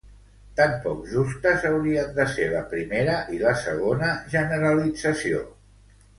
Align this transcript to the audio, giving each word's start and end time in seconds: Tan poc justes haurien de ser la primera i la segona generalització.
Tan 0.59 0.71
poc 0.85 1.03
justes 1.11 1.67
haurien 1.71 2.09
de 2.15 2.25
ser 2.37 2.47
la 2.55 2.63
primera 2.73 3.19
i 3.37 3.43
la 3.45 3.53
segona 3.67 4.11
generalització. 4.35 5.45